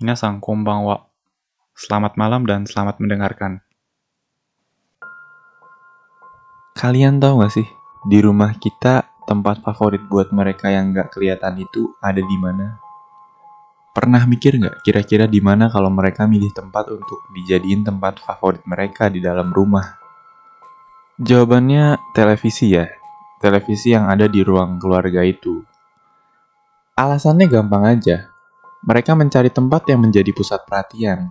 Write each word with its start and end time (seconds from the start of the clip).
Minasang 0.00 0.40
konbanwa. 0.40 1.12
Selamat 1.76 2.16
malam 2.16 2.48
dan 2.48 2.64
selamat 2.64 3.04
mendengarkan. 3.04 3.60
Kalian 6.72 7.20
tahu 7.20 7.44
gak 7.44 7.52
sih, 7.52 7.68
di 8.08 8.24
rumah 8.24 8.56
kita 8.56 9.04
tempat 9.28 9.60
favorit 9.60 10.00
buat 10.08 10.32
mereka 10.32 10.72
yang 10.72 10.96
gak 10.96 11.12
kelihatan 11.12 11.60
itu 11.60 11.92
ada 12.00 12.16
di 12.16 12.36
mana? 12.40 12.80
Pernah 13.92 14.24
mikir 14.24 14.56
nggak 14.56 14.80
kira-kira 14.88 15.28
di 15.28 15.44
mana 15.44 15.68
kalau 15.68 15.92
mereka 15.92 16.24
milih 16.24 16.48
tempat 16.56 16.88
untuk 16.88 17.20
dijadiin 17.36 17.84
tempat 17.84 18.24
favorit 18.24 18.64
mereka 18.64 19.12
di 19.12 19.20
dalam 19.20 19.52
rumah? 19.52 20.00
Jawabannya 21.20 22.00
televisi 22.16 22.72
ya. 22.72 22.88
Televisi 23.36 23.92
yang 23.92 24.08
ada 24.08 24.24
di 24.24 24.40
ruang 24.40 24.80
keluarga 24.80 25.20
itu. 25.20 25.60
Alasannya 26.96 27.52
gampang 27.52 27.84
aja. 27.84 28.29
Mereka 28.80 29.12
mencari 29.12 29.52
tempat 29.52 29.84
yang 29.92 30.00
menjadi 30.00 30.32
pusat 30.32 30.64
perhatian. 30.64 31.28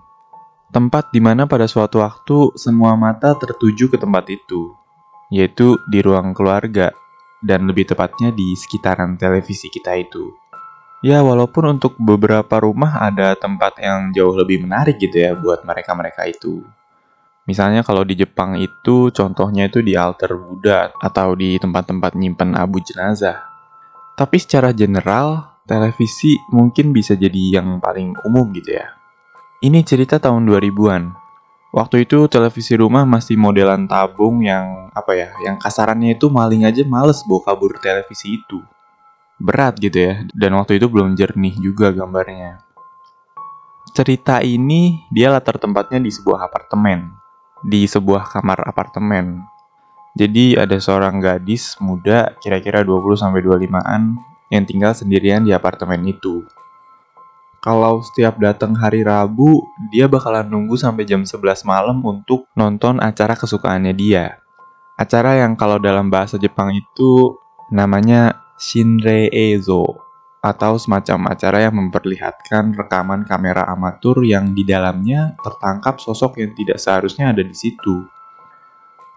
Tempat 0.70 1.10
di 1.10 1.18
mana 1.18 1.50
pada 1.50 1.66
suatu 1.66 2.06
waktu 2.06 2.54
semua 2.54 2.94
mata 2.94 3.34
tertuju 3.34 3.90
ke 3.90 3.98
tempat 3.98 4.30
itu, 4.30 4.78
yaitu 5.34 5.82
di 5.90 6.06
ruang 6.06 6.38
keluarga, 6.38 6.94
dan 7.42 7.66
lebih 7.66 7.90
tepatnya 7.90 8.30
di 8.30 8.54
sekitaran 8.54 9.18
televisi 9.18 9.66
kita 9.74 9.98
itu. 9.98 10.30
Ya, 11.02 11.26
walaupun 11.26 11.80
untuk 11.80 11.98
beberapa 11.98 12.62
rumah 12.62 13.02
ada 13.02 13.34
tempat 13.34 13.82
yang 13.82 14.12
jauh 14.14 14.36
lebih 14.36 14.68
menarik 14.68 15.00
gitu 15.02 15.18
ya 15.18 15.32
buat 15.34 15.66
mereka-mereka 15.66 16.30
itu. 16.30 16.62
Misalnya 17.50 17.82
kalau 17.82 18.06
di 18.06 18.14
Jepang 18.14 18.62
itu 18.62 19.10
contohnya 19.10 19.66
itu 19.66 19.82
di 19.82 19.98
altar 19.98 20.38
Buddha 20.38 20.94
atau 21.02 21.34
di 21.34 21.58
tempat-tempat 21.58 22.14
nyimpen 22.14 22.54
abu 22.54 22.78
jenazah. 22.78 23.42
Tapi 24.14 24.38
secara 24.38 24.70
general, 24.70 25.58
televisi 25.70 26.42
mungkin 26.50 26.90
bisa 26.90 27.14
jadi 27.14 27.62
yang 27.62 27.78
paling 27.78 28.18
umum 28.26 28.50
gitu 28.58 28.74
ya. 28.74 28.98
Ini 29.62 29.86
cerita 29.86 30.18
tahun 30.18 30.50
2000-an. 30.50 31.14
Waktu 31.70 32.10
itu 32.10 32.26
televisi 32.26 32.74
rumah 32.74 33.06
masih 33.06 33.38
modelan 33.38 33.86
tabung 33.86 34.42
yang 34.42 34.90
apa 34.90 35.14
ya, 35.14 35.30
yang 35.46 35.62
kasarannya 35.62 36.18
itu 36.18 36.26
maling 36.34 36.66
aja 36.66 36.82
males 36.90 37.22
bawa 37.22 37.46
kabur 37.46 37.78
televisi 37.78 38.42
itu 38.42 38.58
berat 39.40 39.80
gitu 39.80 39.96
ya 39.96 40.14
dan 40.36 40.52
waktu 40.60 40.78
itu 40.78 40.92
belum 40.92 41.16
jernih 41.16 41.56
juga 41.64 41.96
gambarnya 41.96 42.60
cerita 43.96 44.44
ini 44.44 45.08
dia 45.10 45.32
latar 45.32 45.56
tempatnya 45.56 46.04
di 46.04 46.12
sebuah 46.12 46.52
apartemen 46.52 47.16
di 47.64 47.88
sebuah 47.88 48.28
kamar 48.36 48.68
apartemen 48.68 49.40
jadi 50.20 50.68
ada 50.68 50.76
seorang 50.76 51.24
gadis 51.24 51.80
muda 51.80 52.36
kira-kira 52.44 52.84
20-25an 52.84 54.20
yang 54.50 54.66
tinggal 54.66 54.94
sendirian 54.94 55.46
di 55.46 55.54
apartemen 55.54 56.02
itu 56.06 56.46
kalau 57.60 58.00
setiap 58.00 58.40
datang 58.40 58.72
hari 58.72 59.04
Rabu, 59.04 59.68
dia 59.92 60.08
bakalan 60.08 60.48
nunggu 60.48 60.80
sampai 60.80 61.04
jam 61.04 61.28
11 61.28 61.68
malam 61.68 62.00
untuk 62.08 62.48
nonton 62.56 63.04
acara 63.04 63.36
kesukaannya 63.36 63.92
dia. 63.92 64.40
Acara 64.96 65.44
yang 65.44 65.60
kalau 65.60 65.76
dalam 65.76 66.08
bahasa 66.08 66.40
Jepang 66.40 66.72
itu 66.72 67.36
namanya 67.68 68.40
Shinrei 68.56 69.28
Ezo 69.28 69.84
atau 70.40 70.80
semacam 70.80 71.36
acara 71.36 71.68
yang 71.68 71.76
memperlihatkan 71.76 72.80
rekaman 72.80 73.28
kamera 73.28 73.68
amatur 73.68 74.24
yang 74.24 74.56
di 74.56 74.64
dalamnya 74.64 75.36
tertangkap 75.44 76.00
sosok 76.00 76.40
yang 76.40 76.56
tidak 76.56 76.80
seharusnya 76.80 77.36
ada 77.36 77.44
di 77.44 77.56
situ. 77.56 78.08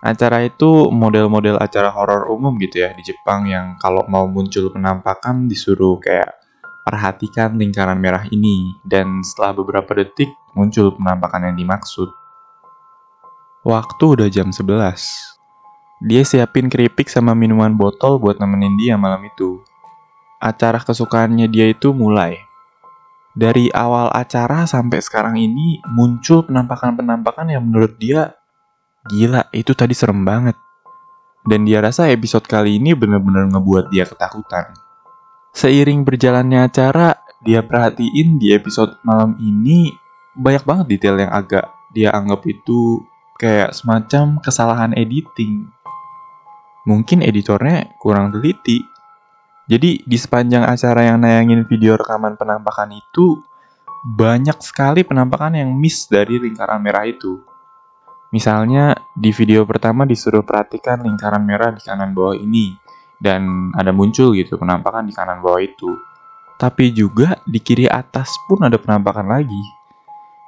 Acara 0.02 0.42
itu 0.42 0.90
model-model 0.90 1.62
acara 1.62 1.86
horor 1.94 2.26
umum 2.26 2.58
gitu 2.58 2.82
ya 2.82 2.90
di 2.90 3.06
Jepang 3.06 3.46
yang 3.46 3.78
kalau 3.78 4.02
mau 4.10 4.26
muncul 4.26 4.74
penampakan 4.74 5.46
disuruh 5.46 6.02
kayak 6.02 6.42
perhatikan 6.82 7.54
lingkaran 7.54 8.02
merah 8.02 8.26
ini 8.26 8.74
dan 8.82 9.22
setelah 9.22 9.62
beberapa 9.62 9.94
detik 9.94 10.26
muncul 10.58 10.90
penampakan 10.98 11.54
yang 11.54 11.56
dimaksud. 11.56 12.10
Waktu 13.62 14.04
udah 14.18 14.26
jam 14.26 14.50
11. 14.50 14.66
Dia 16.02 16.26
siapin 16.26 16.66
keripik 16.66 17.06
sama 17.06 17.30
minuman 17.38 17.70
botol 17.78 18.18
buat 18.18 18.42
nemenin 18.42 18.74
dia 18.82 18.98
malam 18.98 19.22
itu. 19.22 19.62
Acara 20.42 20.82
kesukaannya 20.82 21.46
dia 21.46 21.70
itu 21.70 21.94
mulai. 21.94 22.42
Dari 23.38 23.70
awal 23.70 24.10
acara 24.10 24.66
sampai 24.66 24.98
sekarang 24.98 25.38
ini 25.38 25.78
muncul 25.94 26.42
penampakan-penampakan 26.42 27.54
yang 27.54 27.62
menurut 27.70 27.94
dia 28.02 28.34
gila, 29.10 29.48
itu 29.54 29.72
tadi 29.72 29.94
serem 29.96 30.22
banget. 30.22 30.54
Dan 31.42 31.66
dia 31.66 31.82
rasa 31.82 32.06
episode 32.10 32.46
kali 32.46 32.78
ini 32.78 32.94
benar-benar 32.94 33.50
ngebuat 33.50 33.90
dia 33.90 34.06
ketakutan. 34.06 34.74
Seiring 35.50 36.06
berjalannya 36.06 36.70
acara, 36.70 37.18
dia 37.42 37.66
perhatiin 37.66 38.38
di 38.38 38.54
episode 38.54 38.94
malam 39.02 39.34
ini 39.42 39.90
banyak 40.38 40.62
banget 40.62 40.86
detail 40.96 41.18
yang 41.18 41.34
agak 41.34 41.66
dia 41.90 42.14
anggap 42.14 42.46
itu 42.46 43.02
kayak 43.36 43.74
semacam 43.74 44.38
kesalahan 44.38 44.94
editing 44.94 45.66
mungkin 46.86 47.22
editornya 47.22 47.94
kurang 47.98 48.34
teliti. 48.34 48.82
Jadi 49.70 50.02
di 50.02 50.18
sepanjang 50.18 50.66
acara 50.66 51.06
yang 51.06 51.22
nayangin 51.22 51.64
video 51.70 51.94
rekaman 51.94 52.34
penampakan 52.34 52.98
itu, 52.98 53.38
banyak 54.02 54.58
sekali 54.58 55.06
penampakan 55.06 55.54
yang 55.54 55.70
miss 55.70 56.10
dari 56.10 56.42
lingkaran 56.42 56.82
merah 56.82 57.06
itu. 57.06 57.38
Misalnya, 58.32 58.96
di 59.12 59.28
video 59.28 59.68
pertama 59.68 60.08
disuruh 60.08 60.40
perhatikan 60.40 61.04
lingkaran 61.04 61.44
merah 61.44 61.68
di 61.68 61.84
kanan 61.84 62.16
bawah 62.16 62.32
ini, 62.32 62.72
dan 63.20 63.70
ada 63.76 63.92
muncul 63.92 64.32
gitu 64.32 64.56
penampakan 64.56 65.04
di 65.04 65.12
kanan 65.12 65.44
bawah 65.44 65.60
itu. 65.60 65.92
Tapi 66.56 66.96
juga 66.96 67.36
di 67.44 67.60
kiri 67.60 67.84
atas 67.86 68.32
pun 68.48 68.64
ada 68.64 68.80
penampakan 68.80 69.28
lagi. 69.28 69.62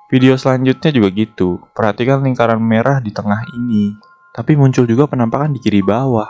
Video 0.09 0.33
selanjutnya 0.41 0.91
juga 0.97 1.09
gitu, 1.13 1.61
perhatikan 1.77 2.25
lingkaran 2.25 2.61
merah 2.61 3.05
di 3.05 3.13
tengah 3.13 3.45
ini, 3.53 3.93
tapi 4.33 4.57
muncul 4.57 4.89
juga 4.89 5.05
penampakan 5.05 5.53
di 5.53 5.61
kiri 5.61 5.85
bawah. 5.85 6.29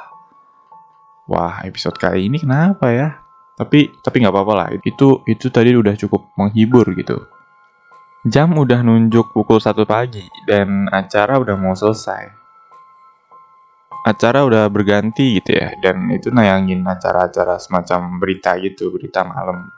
Wah, 1.25 1.65
episode 1.65 1.97
kali 1.97 2.29
ini 2.29 2.37
kenapa 2.43 2.91
ya? 2.93 3.09
Tapi 3.55 3.95
tapi 4.03 4.17
nggak 4.21 4.35
apa-apa 4.35 4.53
lah. 4.53 4.69
Itu 4.75 5.23
itu 5.25 5.49
tadi 5.49 5.73
udah 5.73 5.95
cukup 5.97 6.35
menghibur 6.37 6.85
gitu. 6.99 7.25
Jam 8.25 8.57
udah 8.57 8.81
nunjuk 8.81 9.37
pukul 9.37 9.61
1 9.61 9.85
pagi 9.85 10.25
dan 10.49 10.89
acara 10.89 11.37
udah 11.37 11.61
mau 11.61 11.77
selesai. 11.77 12.33
Acara 14.05 14.49
udah 14.49 14.65
berganti 14.73 15.37
gitu 15.41 15.53
ya 15.53 15.77
dan 15.85 16.09
itu 16.09 16.33
nayangin 16.33 16.81
acara-acara 16.89 17.61
semacam 17.61 18.17
berita 18.17 18.57
gitu, 18.65 18.89
berita 18.89 19.29
malam. 19.29 19.69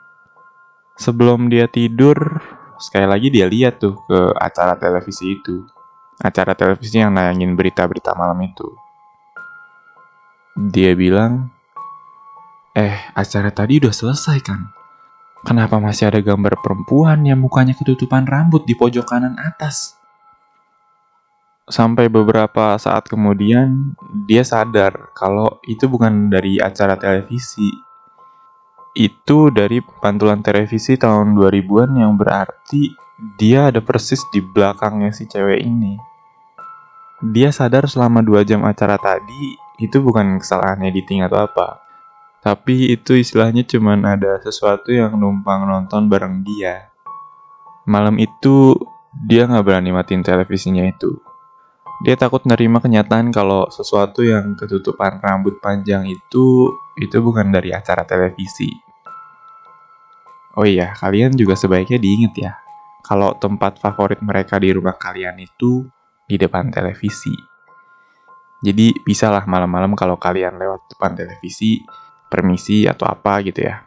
Sebelum 0.95 1.51
dia 1.51 1.67
tidur, 1.67 2.39
sekali 2.79 3.03
lagi 3.03 3.27
dia 3.27 3.51
lihat 3.51 3.83
tuh 3.83 3.99
ke 4.07 4.31
acara 4.39 4.79
televisi 4.79 5.35
itu 5.35 5.67
acara 6.23 6.55
televisi 6.55 7.03
yang 7.03 7.19
nayangin 7.19 7.51
berita-berita 7.53 8.15
malam 8.15 8.39
itu. 8.47 8.67
Dia 10.55 10.95
bilang, 10.95 11.51
Eh, 12.77 12.93
acara 13.17 13.49
tadi 13.49 13.81
udah 13.81 13.89
selesai 13.89 14.37
kan? 14.45 14.76
Kenapa 15.47 15.79
masih 15.79 16.11
ada 16.11 16.19
gambar 16.19 16.59
perempuan 16.59 17.23
yang 17.23 17.39
mukanya 17.39 17.71
ketutupan 17.71 18.27
rambut 18.27 18.67
di 18.67 18.75
pojok 18.75 19.07
kanan 19.07 19.39
atas? 19.39 19.95
Sampai 21.71 22.11
beberapa 22.11 22.75
saat 22.75 23.07
kemudian, 23.07 23.95
dia 24.27 24.43
sadar 24.43 25.15
kalau 25.15 25.63
itu 25.63 25.87
bukan 25.87 26.27
dari 26.27 26.59
acara 26.59 26.99
televisi. 26.99 27.71
Itu 28.91 29.47
dari 29.47 29.79
pantulan 30.03 30.43
televisi 30.43 30.99
tahun 30.99 31.39
2000-an 31.39 31.95
yang 31.95 32.19
berarti 32.19 32.91
dia 33.39 33.71
ada 33.71 33.79
persis 33.79 34.19
di 34.35 34.43
belakangnya 34.43 35.15
si 35.15 35.31
cewek 35.31 35.63
ini. 35.63 35.95
Dia 37.23 37.55
sadar 37.55 37.87
selama 37.87 38.19
dua 38.19 38.43
jam 38.43 38.67
acara 38.67 38.99
tadi 38.99 39.55
itu 39.79 40.03
bukan 40.03 40.43
kesalahan 40.43 40.83
editing 40.83 41.23
atau 41.23 41.39
apa. 41.47 41.86
Tapi 42.47 42.95
itu 42.95 43.19
istilahnya 43.19 43.67
cuman 43.67 44.07
ada 44.07 44.39
sesuatu 44.39 44.95
yang 44.95 45.19
numpang 45.19 45.67
nonton 45.67 46.07
bareng 46.07 46.47
dia. 46.47 46.87
Malam 47.83 48.15
itu 48.23 48.71
dia 49.11 49.43
nggak 49.43 49.67
berani 49.67 49.91
matiin 49.91 50.23
televisinya 50.23 50.87
itu. 50.87 51.11
Dia 52.07 52.15
takut 52.15 52.47
nerima 52.47 52.79
kenyataan 52.79 53.35
kalau 53.35 53.67
sesuatu 53.67 54.23
yang 54.23 54.55
ketutupan 54.55 55.19
rambut 55.19 55.59
panjang 55.59 56.07
itu 56.07 56.71
itu 56.95 57.17
bukan 57.19 57.51
dari 57.51 57.75
acara 57.75 58.07
televisi. 58.07 58.71
Oh 60.55 60.63
iya, 60.63 60.95
kalian 60.95 61.35
juga 61.35 61.59
sebaiknya 61.59 61.99
diingat 61.99 62.33
ya 62.39 62.55
kalau 63.03 63.35
tempat 63.35 63.83
favorit 63.83 64.23
mereka 64.23 64.55
di 64.55 64.71
rumah 64.71 64.95
kalian 64.95 65.35
itu 65.43 65.83
di 66.23 66.39
depan 66.39 66.71
televisi. 66.71 67.35
Jadi 68.63 69.03
bisalah 69.03 69.43
malam-malam 69.43 69.99
kalau 69.99 70.15
kalian 70.15 70.55
lewat 70.55 70.95
depan 70.95 71.11
televisi, 71.11 71.83
permisi 72.27 72.87
atau 72.87 73.07
apa 73.07 73.43
gitu 73.43 73.65
ya. 73.65 73.83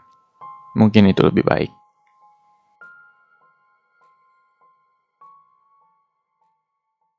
Mungkin 0.76 1.10
itu 1.10 1.24
lebih 1.24 1.44
baik. 1.44 1.79